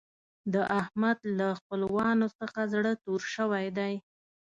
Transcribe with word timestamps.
د 0.53 0.55
احمد 0.79 1.17
له 1.37 1.47
خپلوانو 1.59 2.27
څخه 2.39 2.59
زړه 2.73 2.91
تور 3.03 3.21
شوی 3.35 3.65
دی. 3.77 3.93